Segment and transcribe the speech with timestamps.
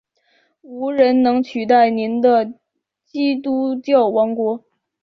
[0.61, 2.53] 无人能取代您的
[3.05, 4.65] 基督教王国！